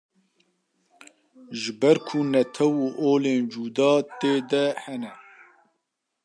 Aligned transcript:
Ji 1.59 1.71
ber 1.79 1.97
ku 2.07 2.17
netew 2.31 2.75
û 2.85 2.85
olên 3.11 3.41
cuda 3.53 3.93
tê 4.19 4.35
de 4.51 4.65
hene. 4.83 5.13